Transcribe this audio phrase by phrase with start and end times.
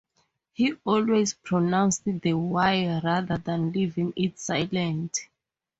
[0.53, 2.55] He always pronounced the "w"
[3.03, 5.19] rather than leaving it silent.